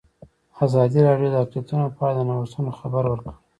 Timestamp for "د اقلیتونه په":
1.31-2.01